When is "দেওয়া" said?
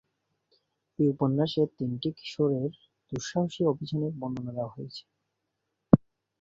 4.53-4.73